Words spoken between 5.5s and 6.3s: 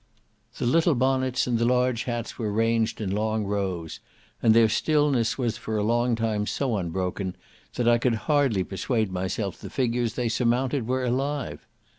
for a long